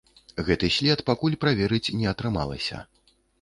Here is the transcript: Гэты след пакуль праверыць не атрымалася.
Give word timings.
Гэты 0.45 0.69
след 0.77 1.03
пакуль 1.09 1.35
праверыць 1.43 1.93
не 2.01 2.09
атрымалася. 2.13 2.83